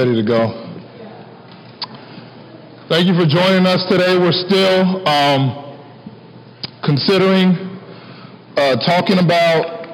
[0.00, 0.48] Ready to go.
[2.88, 4.16] Thank you for joining us today.
[4.16, 5.76] We're still um,
[6.82, 7.52] considering
[8.56, 9.92] uh, talking about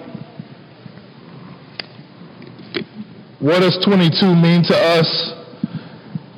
[3.41, 5.33] what does 22 mean to us,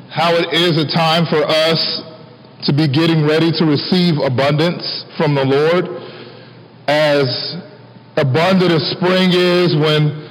[0.09, 2.01] how it is a time for us
[2.65, 5.85] to be getting ready to receive abundance from the Lord,
[6.89, 7.29] as
[8.17, 10.28] abundant as spring is when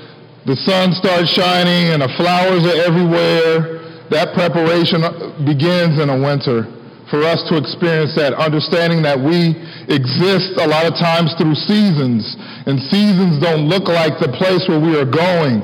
[0.48, 3.84] the sun starts shining and the flowers are everywhere.
[4.08, 5.03] That preparation
[5.44, 6.63] begins in the winter
[7.12, 9.59] for us to experience that, understanding that we
[9.91, 12.24] exist a lot of times through seasons,
[12.63, 15.59] and seasons don't look like the place where we are going.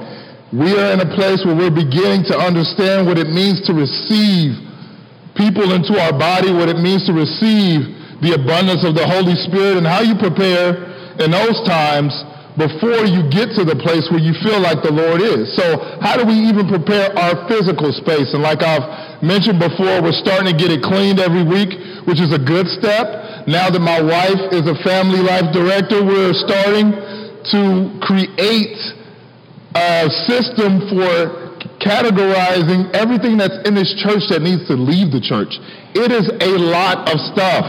[0.52, 4.60] We are in a place where we're beginning to understand what it means to receive
[5.40, 7.88] people into our body, what it means to receive
[8.20, 10.92] the abundance of the Holy Spirit, and how you prepare
[11.24, 12.12] in those times
[12.58, 15.50] before you get to the place where you feel like the Lord is.
[15.58, 18.30] So how do we even prepare our physical space?
[18.34, 21.74] And like I've mentioned before, we're starting to get it cleaned every week,
[22.06, 23.50] which is a good step.
[23.50, 27.62] Now that my wife is a family life director, we're starting to
[28.06, 28.78] create
[29.74, 31.42] a system for
[31.82, 35.58] categorizing everything that's in this church that needs to leave the church.
[35.98, 37.66] It is a lot of stuff.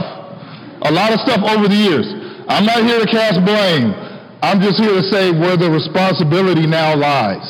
[0.84, 2.06] A lot of stuff over the years.
[2.46, 4.03] I'm not here to cast blame.
[4.44, 7.48] I'm just here to say where the responsibility now lies.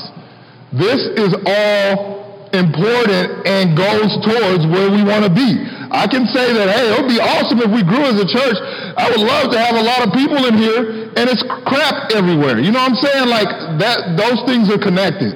[0.70, 2.14] This is all
[2.54, 5.58] important and goes towards where we want to be.
[5.90, 8.58] I can say that, hey, it would be awesome if we grew as a church.
[8.94, 12.62] I would love to have a lot of people in here, and it's crap everywhere.
[12.62, 13.26] You know what I'm saying?
[13.26, 13.50] Like
[13.82, 15.34] that, those things are connected.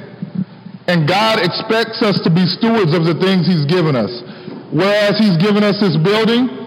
[0.87, 4.11] And God expects us to be stewards of the things He's given us.
[4.71, 6.58] Whereas He's given us this building,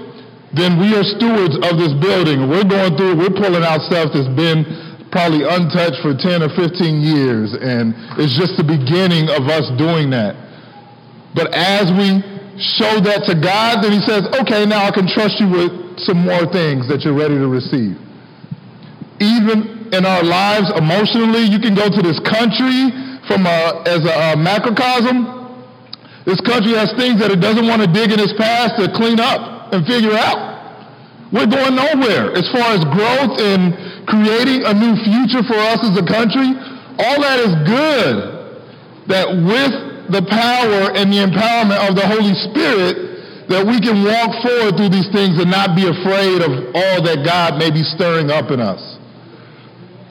[0.53, 2.51] then we are stewards of this building.
[2.51, 4.67] We're going through, we're pulling out stuff that's been
[5.07, 10.11] probably untouched for 10 or 15 years, and it's just the beginning of us doing
[10.11, 10.35] that.
[11.35, 12.19] But as we
[12.59, 15.72] show that to God, then He says, okay, now I can trust you with
[16.03, 17.95] some more things that you're ready to receive.
[19.23, 22.91] Even in our lives emotionally, you can go to this country
[23.28, 25.40] from a, as a, a macrocosm.
[26.28, 29.19] This country has things that it doesn't want to dig in its past to clean
[29.19, 30.51] up and figure out.
[31.31, 33.71] We're going nowhere as far as growth and
[34.03, 36.51] creating a new future for us as a country.
[36.99, 38.15] All that is good.
[39.07, 39.73] That with
[40.11, 44.91] the power and the empowerment of the Holy Spirit, that we can walk forward through
[44.91, 48.59] these things and not be afraid of all that God may be stirring up in
[48.59, 48.79] us.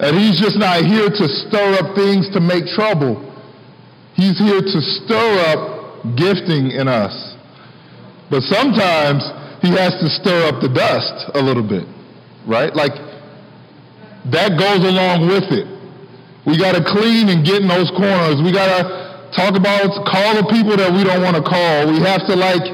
[0.00, 3.20] That he's just not here to stir up things to make trouble.
[4.16, 7.12] He's here to stir up gifting in us.
[8.32, 9.20] But sometimes
[9.60, 11.84] he has to stir up the dust a little bit,
[12.46, 12.74] right?
[12.74, 12.96] Like
[14.32, 15.68] that goes along with it.
[16.46, 18.40] We got to clean and get in those corners.
[18.40, 18.82] We got to
[19.36, 21.92] talk about, call the people that we don't want to call.
[21.92, 22.64] We have to like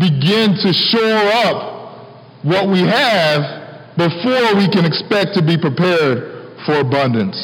[0.00, 2.04] begin to shore up
[2.44, 7.36] what we have before we can expect to be prepared for abundance.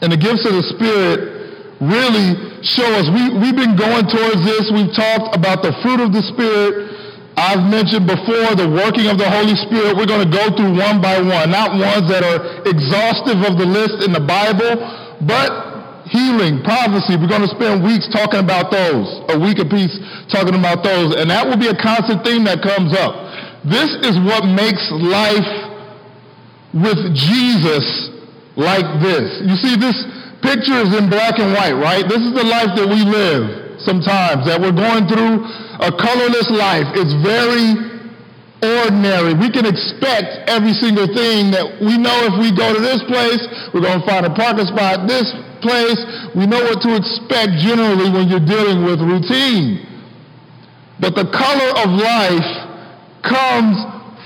[0.00, 3.08] And the gifts of the Spirit really show us.
[3.08, 4.68] We, we've been going towards this.
[4.72, 6.85] We've talked about the fruit of the Spirit
[7.36, 9.92] I've mentioned before the working of the Holy Spirit.
[9.92, 13.68] We're going to go through one by one, not ones that are exhaustive of the
[13.68, 14.80] list in the Bible,
[15.20, 15.52] but
[16.08, 17.20] healing, prophecy.
[17.20, 19.92] We're going to spend weeks talking about those, a week apiece
[20.32, 23.12] talking about those, and that will be a constant theme that comes up.
[23.68, 25.52] This is what makes life
[26.72, 27.84] with Jesus
[28.56, 29.44] like this.
[29.44, 29.98] You see, this
[30.40, 32.08] picture is in black and white, right?
[32.08, 35.46] This is the life that we live sometimes, that we're going through
[35.78, 36.90] a colorless life.
[36.98, 37.78] It's very
[38.60, 39.38] ordinary.
[39.38, 43.40] We can expect every single thing that we know if we go to this place,
[43.70, 45.30] we're going to find a parking spot this
[45.62, 46.00] place.
[46.34, 49.86] We know what to expect generally when you're dealing with routine.
[50.98, 52.50] But the color of life
[53.22, 53.76] comes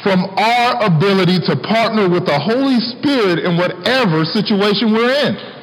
[0.03, 5.60] from our ability to partner with the Holy Spirit in whatever situation we're in.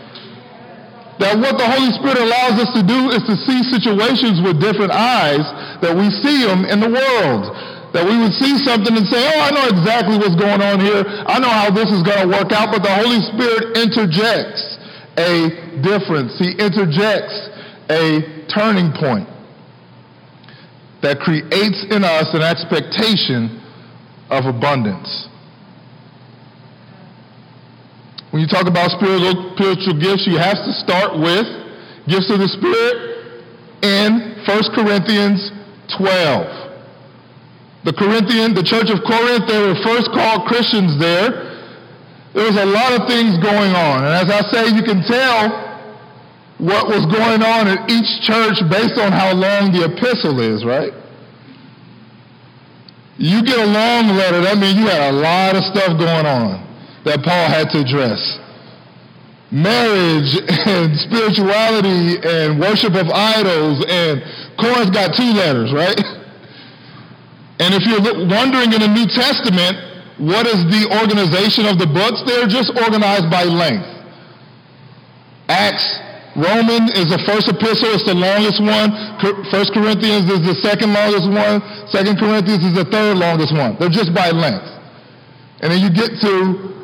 [1.18, 4.94] That what the Holy Spirit allows us to do is to see situations with different
[4.94, 5.42] eyes
[5.82, 7.58] that we see them in the world.
[7.98, 11.02] That we would see something and say, oh, I know exactly what's going on here.
[11.26, 12.70] I know how this is going to work out.
[12.70, 14.78] But the Holy Spirit interjects
[15.18, 16.38] a difference.
[16.38, 17.34] He interjects
[17.90, 19.26] a turning point
[21.02, 23.58] that creates in us an expectation
[24.30, 25.30] of abundance.
[28.38, 31.50] When you talk about spiritual, spiritual gifts, you have to start with
[32.06, 33.34] gifts of the Spirit
[33.82, 35.42] in 1 Corinthians
[35.98, 36.46] 12.
[37.90, 41.66] The Corinthian, the church of Corinth, they were first called Christians there.
[42.38, 44.06] There was a lot of things going on.
[44.06, 45.50] And as I say, you can tell
[46.62, 50.94] what was going on in each church based on how long the epistle is, right?
[53.18, 56.67] You get a long letter, that means you had a lot of stuff going on
[57.08, 58.20] that Paul had to address.
[59.52, 60.38] Marriage
[60.68, 64.22] and spirituality and worship of idols and
[64.60, 66.00] Corinth got two letters, right?
[67.60, 69.82] And if you're wondering in the New Testament,
[70.22, 72.22] what is the organization of the books?
[72.22, 73.90] They're just organized by length.
[75.50, 75.86] Acts
[76.38, 78.94] Roman is the first epistle, it's the longest one.
[79.50, 81.66] First Corinthians is the second longest one.
[81.90, 83.74] Second Corinthians is the third longest one.
[83.82, 84.70] They're just by length.
[85.66, 86.77] And then you get to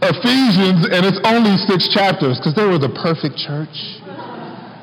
[0.00, 4.00] Ephesians, and it's only six chapters because they were the perfect church.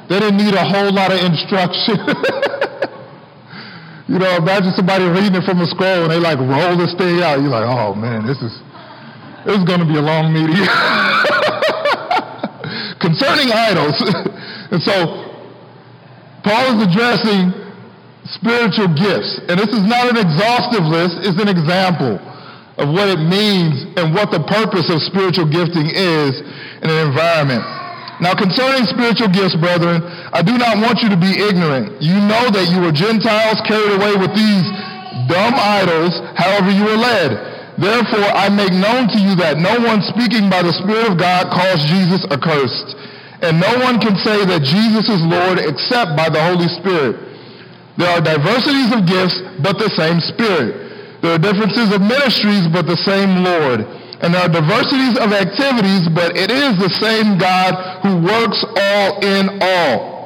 [0.10, 1.98] They didn't need a whole lot of instruction.
[4.14, 7.20] you know, imagine somebody reading it from a scroll and they like roll this thing
[7.26, 7.42] out.
[7.42, 8.54] You're like, oh man, this is
[9.44, 10.54] this is going to be a long meeting.
[13.02, 13.98] concerning idols.
[14.72, 14.94] and so
[16.46, 17.58] Paul is addressing
[18.38, 19.42] spiritual gifts.
[19.50, 22.22] And this is not an exhaustive list, it's an example
[22.78, 26.38] of what it means and what the purpose of spiritual gifting is
[26.82, 27.66] in an environment.
[28.18, 30.02] Now, concerning spiritual gifts, brethren,
[30.34, 32.02] I do not want you to be ignorant.
[32.02, 34.66] You know that you were Gentiles carried away with these
[35.30, 37.38] dumb idols, however you were led.
[37.78, 41.54] Therefore, I make known to you that no one speaking by the Spirit of God
[41.54, 42.98] calls Jesus accursed.
[43.46, 47.22] And no one can say that Jesus is Lord except by the Holy Spirit.
[48.02, 50.87] There are diversities of gifts, but the same Spirit.
[51.22, 53.82] There are differences of ministries, but the same Lord.
[54.22, 59.22] And there are diversities of activities, but it is the same God who works all
[59.22, 60.18] in all.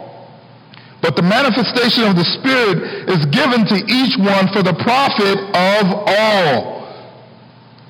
[1.01, 5.85] But the manifestation of the Spirit is given to each one for the profit of
[6.07, 6.81] all.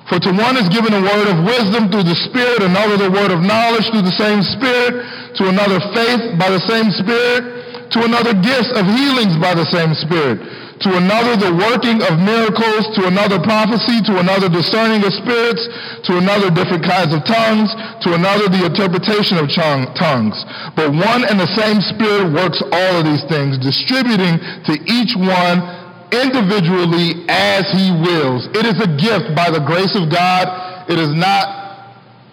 [0.08, 3.30] For to one is given a word of wisdom through the Spirit, another the word
[3.30, 5.06] of knowledge through the same Spirit,
[5.38, 9.94] to another faith by the same Spirit, to another gifts of healings by the same
[9.94, 10.40] Spirit,
[10.82, 15.62] to another the working of miracles, to another prophecy, to another discerning of spirits,
[16.06, 17.70] to another different kinds of tongues,
[18.02, 20.34] to another the interpretation of tongues.
[20.74, 25.62] But one and the same Spirit works all of these things, distributing to each one
[26.10, 28.50] individually as he wills.
[28.52, 30.44] It is a gift by the grace of God.
[30.90, 31.62] It is not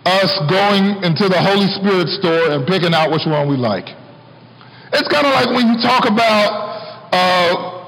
[0.05, 3.87] us going into the Holy Spirit store and picking out which one we like.
[4.91, 6.49] It's kind of like when you talk about
[7.13, 7.78] uh,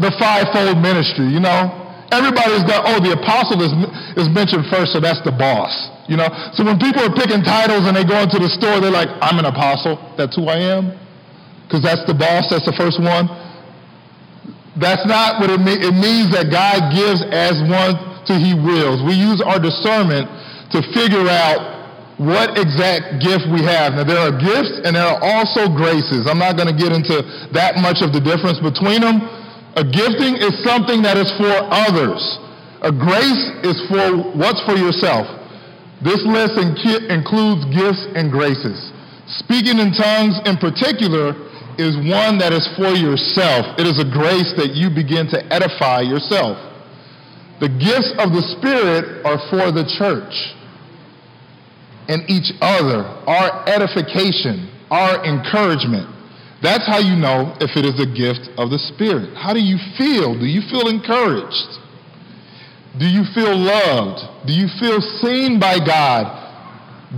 [0.00, 1.76] the fivefold ministry, you know?
[2.10, 3.70] Everybody's got, oh, the apostle is,
[4.18, 5.70] is mentioned first, so that's the boss.
[6.10, 6.26] You know?
[6.58, 9.38] So when people are picking titles and they go into the store, they're like, I'm
[9.38, 9.94] an apostle.
[10.18, 10.90] That's who I am.
[11.68, 13.30] Because that's the boss, that's the first one.
[14.74, 15.86] That's not what it means.
[15.86, 17.94] It means that God gives as one
[18.26, 19.06] to he wills.
[19.06, 20.26] We use our discernment
[20.74, 21.78] to figure out
[22.18, 23.94] what exact gift we have.
[23.94, 26.26] Now, there are gifts and there are also graces.
[26.26, 27.22] I'm not going to get into
[27.54, 29.39] that much of the difference between them.
[29.76, 32.18] A gifting is something that is for others.
[32.82, 35.28] A grace is for what's for yourself.
[36.02, 38.90] This list includes gifts and graces.
[39.44, 41.36] Speaking in tongues in particular
[41.78, 43.78] is one that is for yourself.
[43.78, 46.58] It is a grace that you begin to edify yourself.
[47.60, 50.34] The gifts of the Spirit are for the church
[52.08, 56.08] and each other, our edification, our encouragement.
[56.62, 59.34] That's how you know if it is a gift of the Spirit.
[59.36, 60.38] How do you feel?
[60.38, 61.78] Do you feel encouraged?
[62.98, 64.46] Do you feel loved?
[64.46, 66.36] Do you feel seen by God?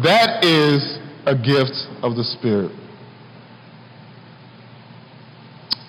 [0.05, 2.73] That is a gift of the Spirit.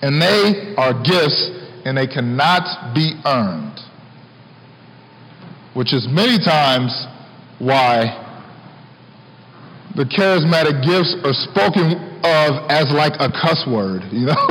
[0.04, 1.50] and they are gifts
[1.86, 3.80] and they cannot be earned.
[5.72, 6.92] Which is many times
[7.58, 8.23] why
[9.94, 14.34] the charismatic gifts are spoken of as like a cuss word, you know?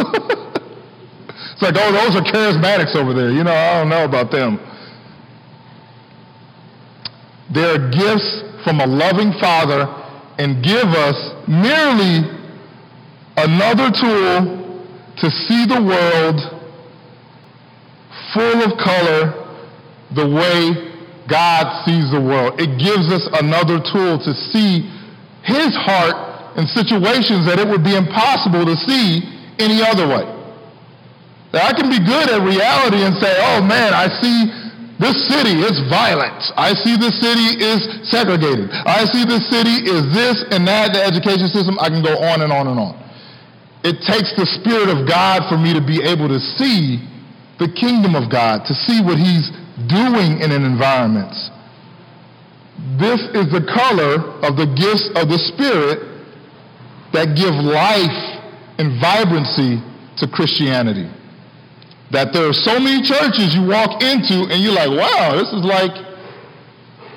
[1.52, 3.30] it's like, oh, those are charismatics over there.
[3.30, 4.60] You know, I don't know about them.
[7.54, 9.84] They're gifts from a loving Father
[10.40, 12.24] and give us merely
[13.36, 14.64] another tool
[15.18, 16.40] to see the world
[18.34, 19.44] full of color
[20.16, 20.94] the way
[21.30, 22.60] God sees the world.
[22.60, 24.90] It gives us another tool to see
[25.44, 29.22] his heart in situations that it would be impossible to see
[29.60, 30.26] any other way.
[31.54, 34.50] Now, I can be good at reality and say, oh man, I see
[34.98, 36.38] this city is violent.
[36.58, 38.72] I see this city is segregated.
[38.72, 41.78] I see this city is this and that, the education system.
[41.78, 42.94] I can go on and on and on.
[43.84, 47.04] It takes the Spirit of God for me to be able to see
[47.60, 49.52] the kingdom of God, to see what He's
[49.92, 51.36] doing in an environment.
[52.98, 56.14] This is the color of the gifts of the Spirit
[57.14, 58.42] that give life
[58.82, 59.78] and vibrancy
[60.18, 61.10] to Christianity.
[62.10, 65.62] That there are so many churches you walk into and you're like, wow, this is
[65.62, 65.94] like,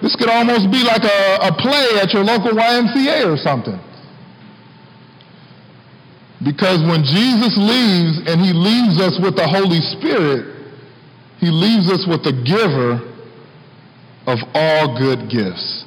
[0.00, 3.80] this could almost be like a, a play at your local YMCA or something.
[6.44, 10.52] Because when Jesus leaves and he leaves us with the Holy Spirit,
[11.40, 13.15] he leaves us with the giver
[14.26, 15.85] of all good gifts.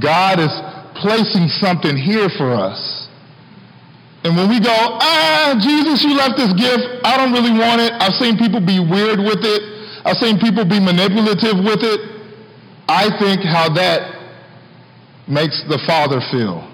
[0.00, 0.52] God is
[1.00, 3.08] placing something here for us.
[4.24, 7.04] And when we go, ah, Jesus, you left this gift.
[7.04, 7.92] I don't really want it.
[8.00, 9.62] I've seen people be weird with it.
[10.04, 12.00] I've seen people be manipulative with it.
[12.88, 14.16] I think how that
[15.28, 16.66] makes the Father feel.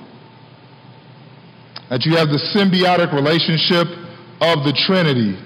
[1.90, 3.88] That you have the symbiotic relationship
[4.40, 5.36] of the Trinity.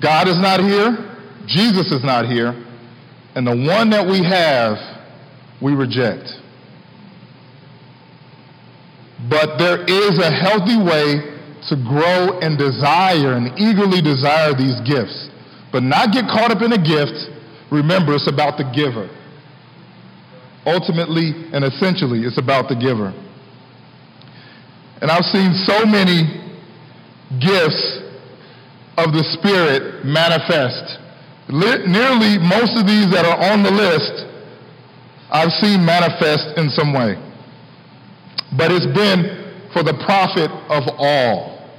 [0.00, 1.09] God is not here.
[1.50, 2.54] Jesus is not here.
[3.34, 4.78] And the one that we have,
[5.60, 6.30] we reject.
[9.28, 11.38] But there is a healthy way
[11.68, 15.28] to grow and desire and eagerly desire these gifts.
[15.72, 17.14] But not get caught up in a gift.
[17.70, 19.10] Remember, it's about the giver.
[20.66, 23.12] Ultimately and essentially, it's about the giver.
[25.00, 26.24] And I've seen so many
[27.38, 28.00] gifts
[28.98, 30.98] of the Spirit manifest.
[31.50, 34.26] Nearly most of these that are on the list,
[35.30, 37.18] I've seen manifest in some way
[38.56, 41.70] but it's been for the profit of all.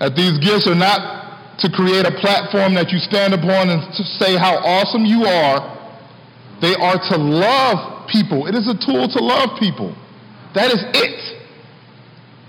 [0.00, 4.02] That these gifts are not to create a platform that you stand upon and to
[4.18, 5.62] say how awesome you are.
[6.58, 8.46] They are to love people.
[8.46, 9.94] It is a tool to love people.
[10.54, 11.18] That is it.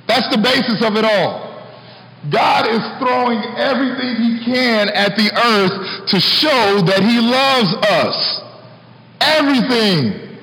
[0.07, 1.42] That's the basis of it all.
[2.31, 8.17] God is throwing everything he can at the earth to show that he loves us.
[9.19, 10.39] Everything.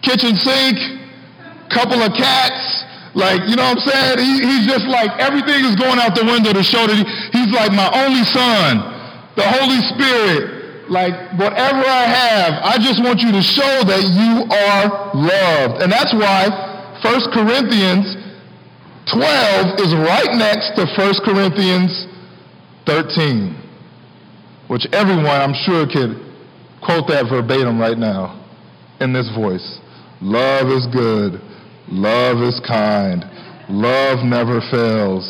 [0.00, 0.78] Kitchen sink,
[1.68, 2.84] couple of cats.
[3.12, 4.18] Like, you know what I'm saying?
[4.24, 7.04] He, he's just like, everything is going out the window to show that he,
[7.36, 8.80] he's like my only son,
[9.36, 10.88] the Holy Spirit.
[10.88, 15.82] Like, whatever I have, I just want you to show that you are loved.
[15.82, 16.48] And that's why
[17.02, 18.19] 1 Corinthians
[19.12, 22.06] 12 is right next to 1 Corinthians
[22.86, 23.54] 13,
[24.68, 26.18] which everyone, I'm sure, could
[26.82, 28.36] quote that verbatim right now
[29.00, 29.80] in this voice.
[30.20, 31.40] Love is good.
[31.88, 33.24] Love is kind.
[33.68, 35.29] Love never fails.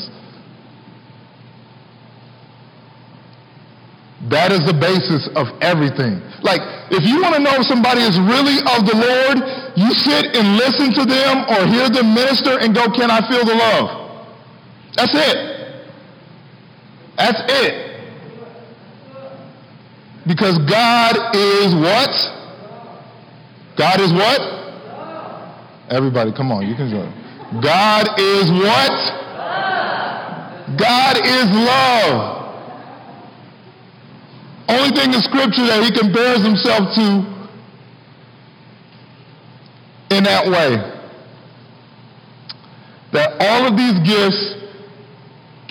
[4.31, 6.23] That is the basis of everything.
[6.47, 6.63] Like,
[6.95, 9.43] if you want to know if somebody is really of the Lord,
[9.75, 13.45] you sit and listen to them or hear them minister and go, Can I feel
[13.45, 14.23] the love?
[14.95, 15.37] That's it.
[17.19, 17.91] That's it.
[20.27, 22.15] Because God is what?
[23.77, 24.41] God is what?
[25.91, 27.11] Everybody, come on, you can join.
[27.61, 28.95] God is what?
[30.79, 32.40] God is love.
[34.71, 37.07] Only thing in Scripture that he compares himself to
[40.15, 40.79] in that way.
[43.13, 44.55] That all of these gifts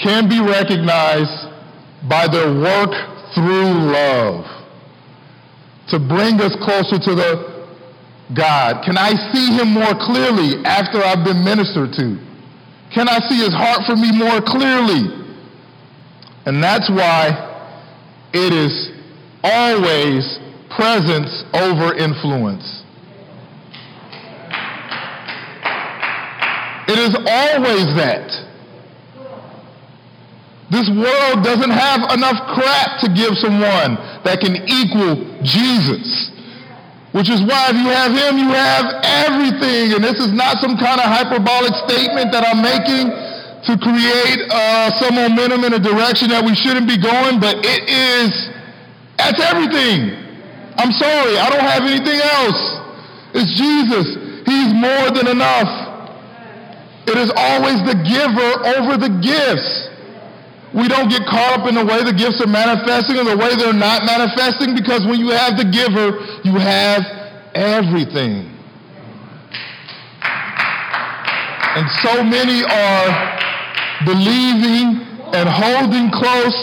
[0.03, 1.48] can be recognized
[2.10, 2.91] by their work
[3.36, 4.46] through love
[5.89, 7.68] to bring us closer to the
[8.36, 8.84] God?
[8.86, 12.20] Can I see him more clearly after I've been ministered to?
[12.94, 15.08] Can I see his heart for me more clearly?
[16.46, 17.49] And that's why
[18.33, 18.91] it is
[19.43, 20.39] always
[20.75, 22.83] presence over influence.
[26.89, 28.25] It is always that.
[30.69, 36.29] This world doesn't have enough crap to give someone that can equal Jesus.
[37.12, 39.98] Which is why if you have him, you have everything.
[39.98, 43.09] And this is not some kind of hyperbolic statement that I'm making
[43.70, 47.86] to create uh, some momentum in a direction that we shouldn't be going, but it
[47.86, 48.34] is,
[49.14, 50.10] that's everything.
[50.74, 52.62] I'm sorry, I don't have anything else.
[53.38, 54.18] It's Jesus.
[54.50, 55.70] He's more than enough.
[57.06, 59.70] It is always the giver over the gifts.
[60.74, 63.54] We don't get caught up in the way the gifts are manifesting or the way
[63.54, 67.06] they're not manifesting because when you have the giver, you have
[67.54, 68.50] everything.
[71.78, 73.40] And so many are
[74.06, 75.01] believing
[75.34, 76.58] and holding close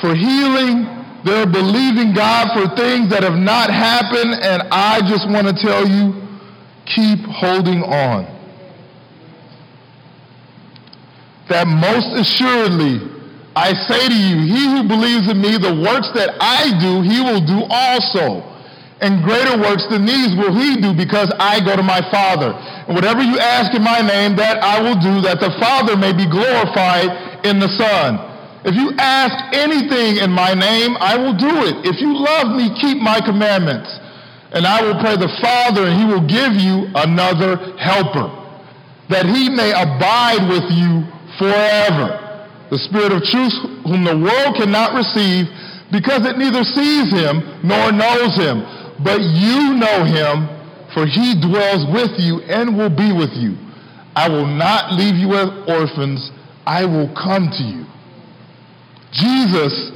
[0.00, 0.86] for healing.
[1.24, 4.34] They're believing God for things that have not happened.
[4.40, 6.14] And I just want to tell you,
[6.86, 8.26] keep holding on.
[11.48, 13.00] That most assuredly,
[13.56, 17.20] I say to you, he who believes in me, the works that I do, he
[17.20, 18.57] will do also.
[19.00, 22.50] And greater works than these will he do because I go to my Father.
[22.50, 26.10] And whatever you ask in my name, that I will do, that the Father may
[26.10, 28.18] be glorified in the Son.
[28.66, 31.86] If you ask anything in my name, I will do it.
[31.86, 33.86] If you love me, keep my commandments.
[34.50, 38.26] And I will pray the Father, and he will give you another helper,
[39.14, 41.06] that he may abide with you
[41.38, 42.18] forever.
[42.74, 43.54] The Spirit of truth,
[43.86, 45.46] whom the world cannot receive,
[45.94, 48.66] because it neither sees him nor knows him
[49.02, 50.48] but you know him,
[50.94, 53.56] for he dwells with you and will be with you.
[54.16, 56.30] I will not leave you as orphans,
[56.66, 57.84] I will come to you.
[59.12, 59.92] Jesus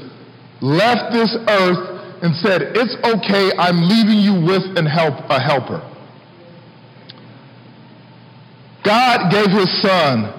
[0.61, 5.83] left this earth and said, It's okay, I'm leaving you with an help, a helper.
[8.85, 10.31] God gave his son.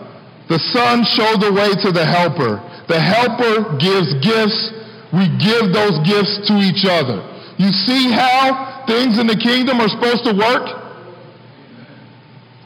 [0.47, 2.59] The son showed the way to the helper.
[2.87, 4.71] The helper gives gifts.
[5.11, 7.32] We give those gifts to each other.
[7.63, 10.67] You see how things in the kingdom are supposed to work?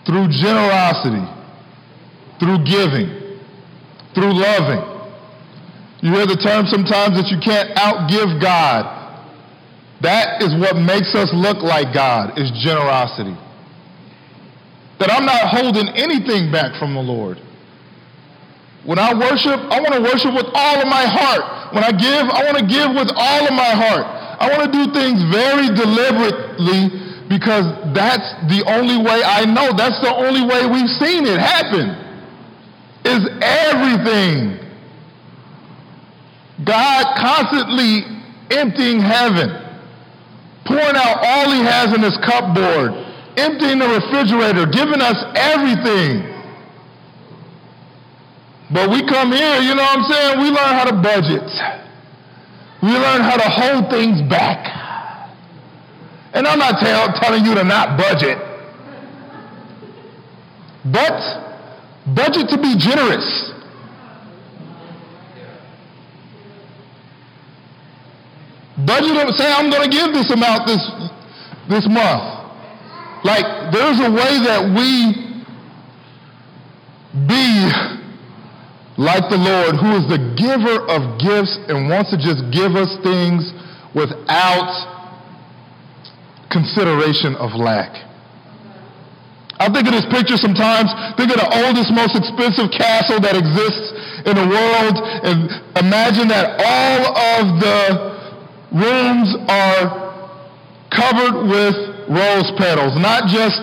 [0.10, 1.22] Through generosity,
[2.42, 3.38] through giving,
[4.18, 4.82] through loving.
[6.02, 8.90] You hear the term sometimes that you can't outgive God.
[10.02, 13.38] That is what makes us look like God, is generosity.
[14.98, 17.38] That I'm not holding anything back from the Lord.
[18.84, 21.76] When I worship, I want to worship with all of my heart.
[21.76, 24.17] When I give, I want to give with all of my heart.
[24.40, 29.74] I want to do things very deliberately because that's the only way I know.
[29.76, 31.94] That's the only way we've seen it happen.
[33.04, 34.60] Is everything.
[36.66, 38.04] God constantly
[38.52, 39.50] emptying heaven,
[40.66, 42.92] pouring out all he has in his cupboard,
[43.38, 46.34] emptying the refrigerator, giving us everything.
[48.74, 50.40] But we come here, you know what I'm saying?
[50.40, 51.48] We learn how to budget.
[52.82, 54.86] We learn how to hold things back.
[56.34, 58.38] And I'm not tell, telling you to not budget,
[60.86, 61.18] but
[62.14, 63.54] budget to be generous.
[68.86, 70.86] Budget, to say I'm going to give this amount this,
[71.68, 72.38] this month.
[73.24, 75.28] Like, there's a way that we
[77.26, 77.72] be
[78.98, 82.90] like the Lord, who is the giver of gifts and wants to just give us
[83.06, 83.54] things
[83.94, 84.74] without
[86.50, 87.94] consideration of lack.
[89.60, 93.94] I think of this picture sometimes, think of the oldest, most expensive castle that exists
[94.26, 97.82] in the world, and imagine that all of the
[98.74, 100.08] rooms are
[100.90, 101.78] covered with
[102.10, 103.62] rose petals, not just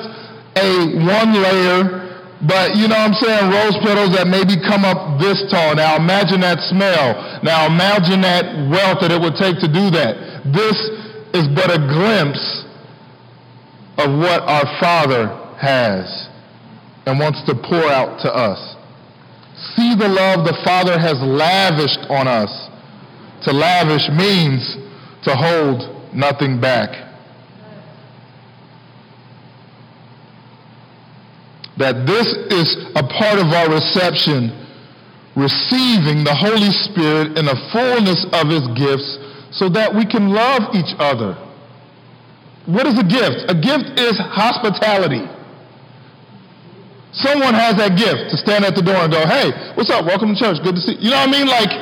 [0.58, 2.03] a one layer
[2.46, 3.44] but you know what I'm saying?
[3.48, 5.74] Rose petals that maybe come up this tall.
[5.74, 7.40] Now imagine that smell.
[7.42, 10.44] Now imagine that wealth that it would take to do that.
[10.52, 10.76] This
[11.32, 12.64] is but a glimpse
[13.96, 16.28] of what our Father has
[17.06, 18.60] and wants to pour out to us.
[19.76, 22.50] See the love the Father has lavished on us.
[23.44, 24.76] To lavish means
[25.24, 27.03] to hold nothing back.
[31.76, 34.54] That this is a part of our reception,
[35.34, 39.18] receiving the Holy Spirit in the fullness of his gifts
[39.50, 41.34] so that we can love each other.
[42.66, 43.50] What is a gift?
[43.50, 45.26] A gift is hospitality.
[47.12, 50.06] Someone has that gift to stand at the door and go, hey, what's up?
[50.06, 50.58] Welcome to church.
[50.62, 51.06] Good to see you.
[51.06, 51.46] You know what I mean?
[51.46, 51.72] Like,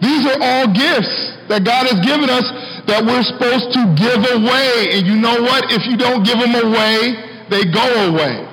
[0.00, 1.14] these are all gifts
[1.48, 2.44] that God has given us
[2.84, 4.92] that we're supposed to give away.
[4.92, 5.72] And you know what?
[5.72, 7.16] If you don't give them away,
[7.48, 8.44] they go away.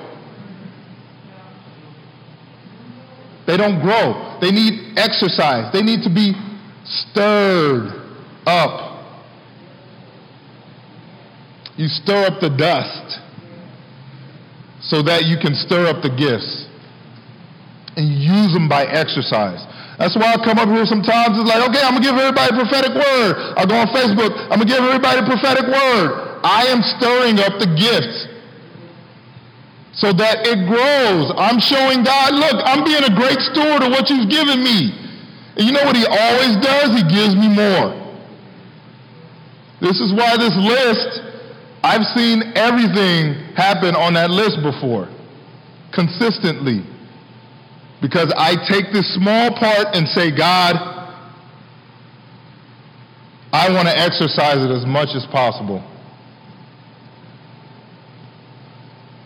[3.46, 4.38] They don't grow.
[4.40, 5.72] They need exercise.
[5.72, 6.32] They need to be
[6.84, 7.92] stirred
[8.46, 9.04] up.
[11.76, 13.20] You stir up the dust
[14.80, 16.68] so that you can stir up the gifts
[17.96, 19.60] and use them by exercise.
[19.98, 21.38] That's why I come up here sometimes.
[21.38, 23.32] It's like, okay, I'm gonna give everybody a prophetic word.
[23.54, 24.34] I go on Facebook.
[24.50, 26.42] I'm gonna give everybody a prophetic word.
[26.42, 28.33] I am stirring up the gifts
[29.96, 31.30] so that it grows.
[31.38, 34.90] I'm showing God, look, I'm being a great steward of what you've given me.
[35.56, 36.90] And you know what he always does?
[36.98, 37.94] He gives me more.
[39.80, 41.22] This is why this list,
[41.82, 45.06] I've seen everything happen on that list before,
[45.92, 46.82] consistently.
[48.02, 50.74] Because I take this small part and say, God,
[53.52, 55.78] I want to exercise it as much as possible.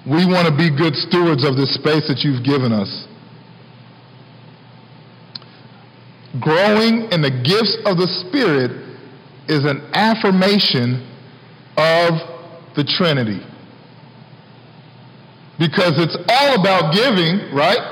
[0.08, 2.88] We want to be good stewards of this space that you've given us.
[6.40, 8.72] Growing in the gifts of the Spirit
[9.48, 11.04] is an affirmation
[11.76, 12.16] of
[12.74, 13.44] the Trinity.
[15.58, 17.84] Because it's all about giving, right?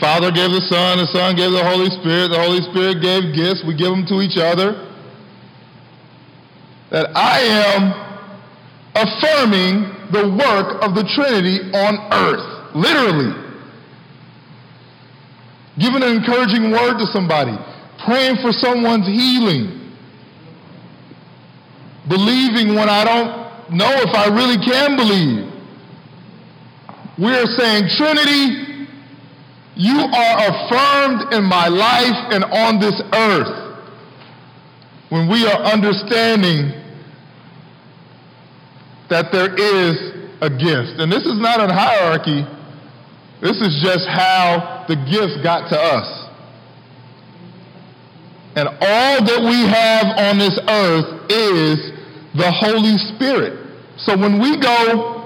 [0.00, 3.64] Father gave the Son, the Son gave the Holy Spirit, the Holy Spirit gave gifts,
[3.66, 4.80] we give them to each other.
[6.90, 8.05] That I am
[8.96, 13.44] affirming the work of the Trinity on earth, literally.
[15.78, 17.56] Giving an encouraging word to somebody,
[18.04, 19.92] praying for someone's healing,
[22.08, 25.52] believing when I don't know if I really can believe.
[27.18, 28.86] We're saying, Trinity,
[29.74, 33.76] you are affirmed in my life and on this earth
[35.10, 36.75] when we are understanding
[39.08, 39.96] that there is
[40.40, 41.00] a gift.
[41.00, 42.44] And this is not a hierarchy,
[43.40, 46.08] this is just how the gift got to us.
[48.56, 51.92] And all that we have on this earth is
[52.34, 53.66] the Holy Spirit.
[53.98, 55.16] So when we go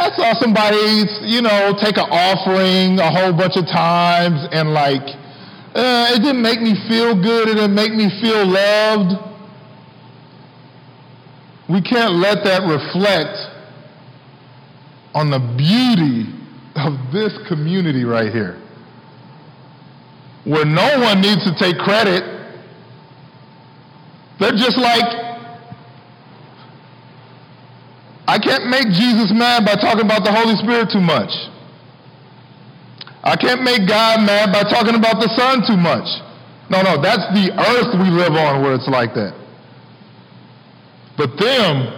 [0.00, 5.04] I saw somebody, you know, take an offering a whole bunch of times and like,
[5.74, 7.48] uh, it didn't make me feel good.
[7.48, 9.29] It didn't make me feel loved.
[11.70, 13.38] We can't let that reflect
[15.14, 16.34] on the beauty
[16.74, 18.58] of this community right here.
[20.44, 22.24] Where no one needs to take credit.
[24.40, 25.30] They're just like
[28.26, 31.30] I can't make Jesus mad by talking about the Holy Spirit too much.
[33.22, 36.06] I can't make God mad by talking about the Son too much.
[36.70, 39.39] No, no, that's the earth we live on where it's like that.
[41.16, 41.96] But them,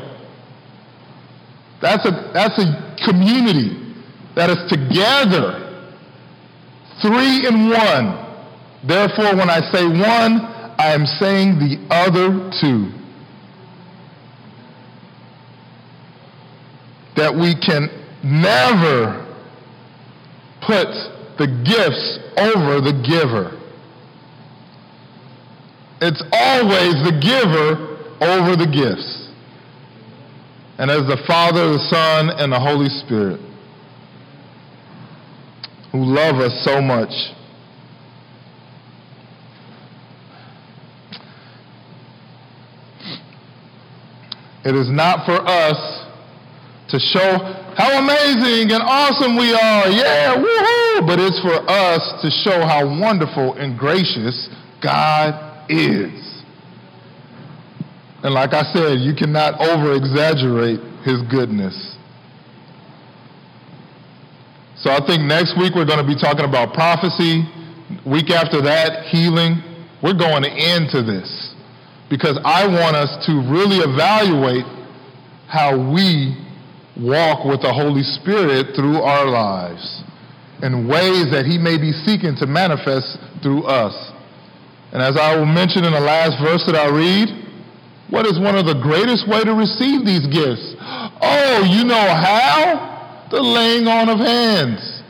[1.80, 3.94] that's a, that's a community
[4.34, 5.86] that is together,
[7.00, 8.18] three in one.
[8.86, 10.40] Therefore, when I say one,
[10.78, 13.02] I am saying the other two.
[17.16, 17.88] that we can
[18.24, 19.26] never
[20.62, 20.88] put
[21.38, 23.58] the gifts over the giver.
[26.00, 27.91] It's always the giver
[28.22, 29.30] over the gifts.
[30.78, 33.40] And as the Father, the Son, and the Holy Spirit,
[35.92, 37.10] who love us so much,
[44.64, 46.06] it is not for us
[46.88, 47.38] to show
[47.76, 49.88] how amazing and awesome we are.
[49.88, 51.06] Yeah, woohoo!
[51.06, 54.48] But it's for us to show how wonderful and gracious
[54.82, 56.31] God is.
[58.22, 61.74] And like I said, you cannot over exaggerate his goodness.
[64.78, 67.46] So I think next week we're going to be talking about prophecy.
[68.06, 69.62] Week after that, healing.
[70.02, 71.54] We're going into this
[72.10, 74.66] because I want us to really evaluate
[75.46, 76.34] how we
[76.98, 80.02] walk with the Holy Spirit through our lives
[80.62, 83.94] in ways that he may be seeking to manifest through us.
[84.92, 87.28] And as I will mention in the last verse that I read,
[88.12, 90.76] what is one of the greatest way to receive these gifts?
[90.78, 93.24] Oh, you know how?
[93.32, 95.02] The laying on of hands.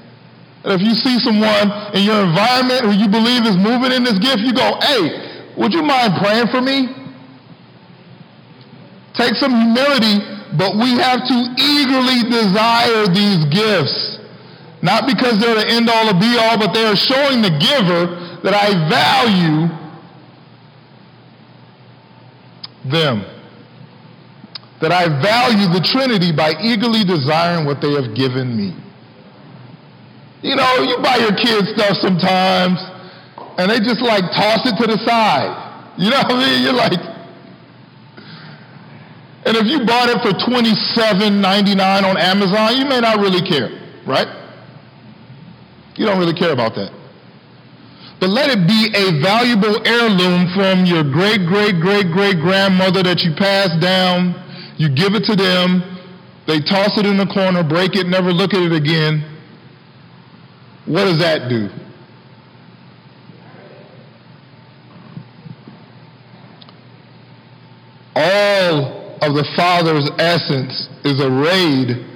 [0.63, 1.67] And if you see someone
[1.99, 5.75] in your environment who you believe is moving in this gift, you go, hey, would
[5.75, 6.87] you mind praying for me?
[9.19, 14.19] Take some humility but we have to eagerly desire these gifts.
[14.83, 18.41] Not because they're the end all or be all, but they are showing the giver
[18.43, 19.71] that I value
[22.91, 23.25] them.
[24.81, 28.75] That I value the Trinity by eagerly desiring what they have given me.
[30.43, 32.83] You know, you buy your kids stuff sometimes,
[33.59, 35.95] and they just like toss it to the side.
[35.97, 36.63] You know what I mean?
[36.65, 36.99] You're like,
[39.45, 43.71] and if you bought it for $27.99 on Amazon, you may not really care,
[44.07, 44.27] right?
[45.97, 47.02] You don't really care about that.
[48.23, 53.25] But let it be a valuable heirloom from your great, great, great, great grandmother that
[53.25, 54.39] you passed down.
[54.79, 55.83] You give it to them.
[56.47, 59.29] They toss it in the corner, break it, never look at it again.
[60.87, 61.67] What does that do?
[68.15, 72.07] All of the Father's essence is arrayed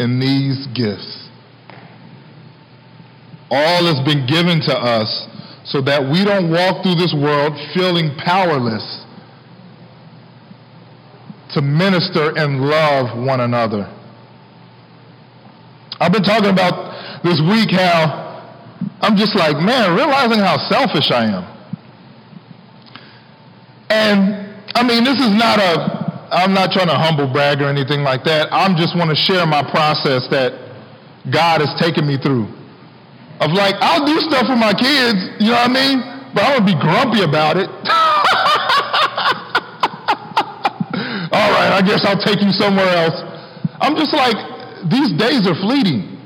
[0.00, 1.17] in these gifts.
[3.50, 5.08] All has been given to us
[5.64, 9.04] so that we don't walk through this world feeling powerless
[11.54, 13.84] to minister and love one another.
[16.00, 18.28] I've been talking about this week how
[19.00, 21.44] I'm just like, man, realizing how selfish I am.
[23.90, 28.02] And I mean, this is not a, I'm not trying to humble brag or anything
[28.02, 28.48] like that.
[28.52, 30.52] I'm just want to share my process that
[31.32, 32.57] God has taken me through.
[33.40, 36.02] Of like, I'll do stuff for my kids, you know what I mean?
[36.34, 37.70] But I'm to be grumpy about it.
[41.30, 43.14] All right, I guess I'll take you somewhere else.
[43.80, 44.34] I'm just like,
[44.90, 46.18] these days are fleeting.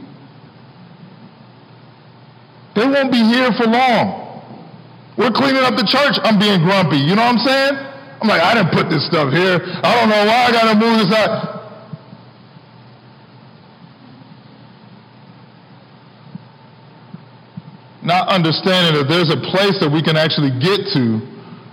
[2.74, 4.22] They won't be here for long.
[5.18, 6.16] We're cleaning up the church.
[6.24, 6.96] I'm being grumpy.
[6.96, 7.74] You know what I'm saying?
[8.22, 9.60] I'm like, I didn't put this stuff here.
[9.60, 11.51] I don't know why I got to move this out.
[18.02, 21.22] Not understanding that there's a place that we can actually get to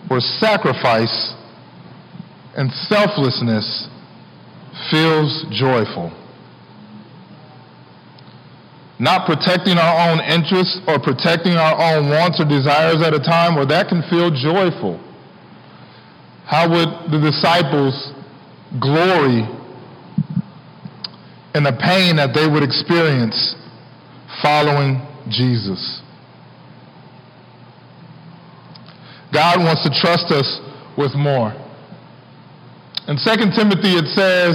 [0.08, 1.34] where sacrifice
[2.56, 3.90] and selflessness
[4.92, 6.14] feels joyful
[9.00, 13.56] not protecting our own interests or protecting our own wants or desires at a time
[13.56, 15.00] where that can feel joyful.
[16.46, 18.12] How would the disciples
[18.80, 19.48] glory
[21.56, 23.56] in the pain that they would experience
[24.44, 25.99] following Jesus?
[29.32, 30.48] God wants to trust us
[30.98, 31.54] with more.
[33.08, 34.54] In 2 Timothy it says,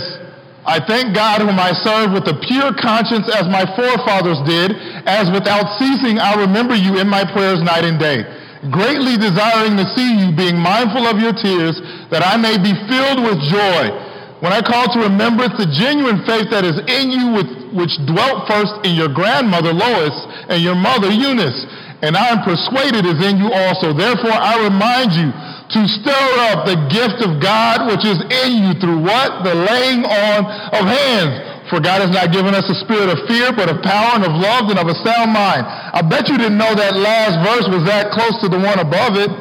[0.65, 4.73] I thank God whom I serve with a pure conscience as my forefathers did,
[5.05, 8.25] as without ceasing I remember you in my prayers night and day,
[8.73, 11.77] greatly desiring to see you, being mindful of your tears,
[12.09, 13.93] that I may be filled with joy.
[14.41, 18.49] When I call to remembrance the genuine faith that is in you, with, which dwelt
[18.49, 20.17] first in your grandmother Lois
[20.49, 21.65] and your mother Eunice,
[22.05, 23.97] and I am persuaded is in you also.
[23.97, 28.77] Therefore I remind you to stir up the gift of God which is in you
[28.77, 29.41] through what?
[29.41, 30.45] The laying on
[30.77, 31.33] of hands.
[31.73, 34.37] For God has not given us a spirit of fear, but of power and of
[34.37, 35.65] love and of a sound mind.
[35.65, 39.17] I bet you didn't know that last verse was that close to the one above
[39.17, 39.33] it.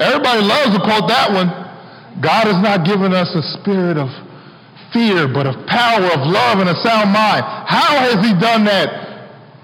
[0.00, 1.52] Everybody loves to quote that one.
[2.24, 4.08] God has not given us a spirit of
[4.96, 7.44] fear, but of power, of love, and a sound mind.
[7.44, 9.07] How has he done that?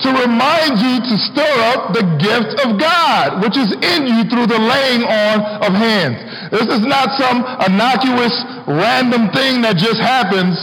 [0.00, 4.50] To remind you to stir up the gift of God, which is in you through
[4.50, 6.18] the laying on of hands.
[6.50, 8.34] This is not some innocuous,
[8.66, 10.58] random thing that just happens.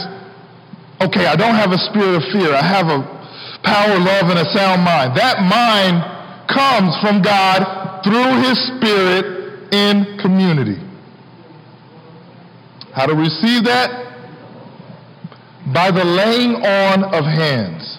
[1.00, 2.52] Okay, I don't have a spirit of fear.
[2.52, 3.00] I have a
[3.64, 5.16] power, love, and a sound mind.
[5.16, 6.04] That mind
[6.52, 10.76] comes from God through his spirit in community.
[12.92, 13.88] How to receive that?
[15.72, 17.91] By the laying on of hands.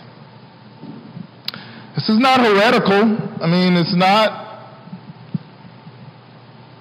[2.04, 3.16] This is not heretical.
[3.42, 4.76] I mean, it's not,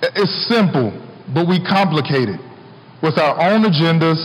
[0.02, 0.90] it's simple,
[1.32, 2.40] but we complicate it
[3.04, 4.18] with our own agendas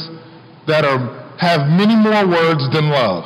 [0.65, 0.97] that are,
[1.37, 3.25] have many more words than love.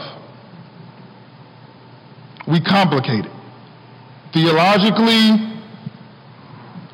[2.46, 3.32] We complicate it.
[4.34, 5.56] Theologically,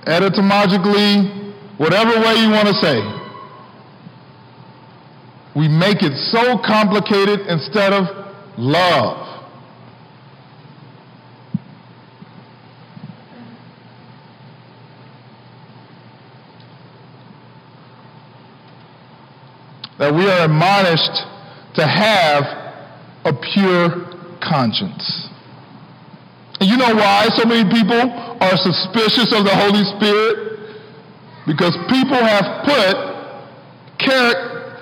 [0.05, 3.01] etymologically, whatever way you want to say.
[5.55, 8.05] We make it so complicated instead of
[8.59, 9.26] love.
[19.99, 21.25] That we are admonished
[21.75, 22.43] to have
[23.25, 24.07] a pure
[24.41, 25.29] conscience.
[26.60, 28.10] And you know why so many people
[28.41, 30.60] are suspicious of the Holy Spirit?
[31.45, 32.95] Because people have put
[33.99, 34.81] character,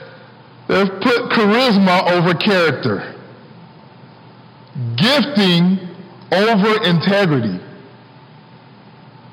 [0.67, 3.15] they've put charisma over character,
[4.95, 5.79] gifting
[6.31, 7.59] over integrity.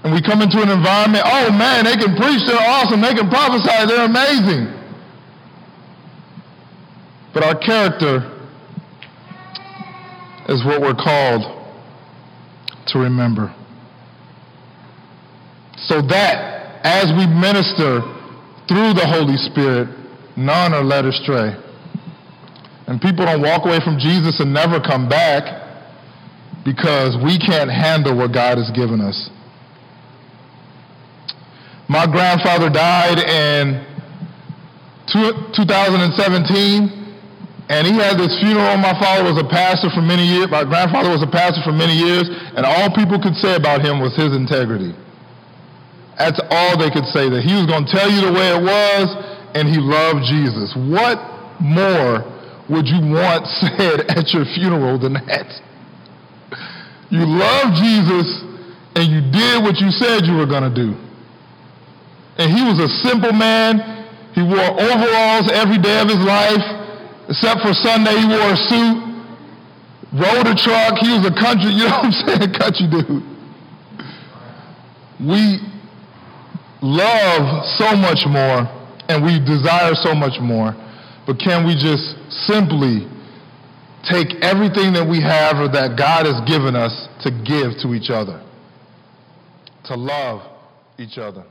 [0.04, 3.30] And we come into an environment, oh man, they can preach, they're awesome, they can
[3.30, 4.81] prophesy, they're amazing.
[7.32, 8.28] But our character
[10.48, 11.42] is what we're called
[12.88, 13.54] to remember.
[15.76, 18.00] So that as we minister
[18.68, 19.88] through the Holy Spirit,
[20.36, 21.56] none are led astray.
[22.86, 25.62] And people don't walk away from Jesus and never come back
[26.64, 29.30] because we can't handle what God has given us.
[31.88, 33.86] My grandfather died in
[35.12, 37.01] 2017.
[37.72, 38.76] And he had this funeral.
[38.76, 40.52] My father was a pastor for many years.
[40.52, 42.28] My grandfather was a pastor for many years.
[42.28, 44.92] And all people could say about him was his integrity.
[46.20, 48.60] That's all they could say, that he was going to tell you the way it
[48.60, 49.08] was,
[49.56, 50.76] and he loved Jesus.
[50.76, 51.16] What
[51.64, 52.20] more
[52.68, 55.48] would you want said at your funeral than that?
[57.08, 58.28] You loved Jesus,
[59.00, 60.92] and you did what you said you were going to do.
[62.36, 63.80] And he was a simple man.
[64.36, 66.81] He wore overalls every day of his life.
[67.32, 68.96] Except for Sunday, he wore a suit,
[70.12, 71.00] rode a truck.
[71.00, 73.24] He was a country, you know what I'm saying, country dude.
[75.16, 75.56] We
[76.82, 78.68] love so much more
[79.08, 80.76] and we desire so much more,
[81.26, 83.08] but can we just simply
[84.04, 86.92] take everything that we have or that God has given us
[87.24, 88.44] to give to each other,
[89.84, 90.42] to love
[90.98, 91.44] each other?